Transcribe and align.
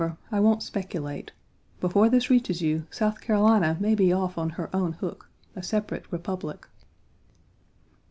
However, 0.01 0.17
I 0.31 0.39
won't 0.39 0.63
speculate. 0.63 1.31
Before 1.79 2.09
this 2.09 2.31
reaches 2.31 2.59
you, 2.59 2.87
South 2.89 3.21
Carolina 3.21 3.77
may 3.79 3.93
be 3.93 4.11
off 4.11 4.35
on 4.35 4.49
her 4.57 4.67
own 4.75 4.93
hook 4.93 5.29
a 5.55 5.61
separate 5.61 6.07
republic." 6.11 6.67